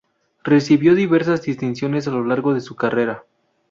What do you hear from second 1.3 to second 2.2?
distinciones a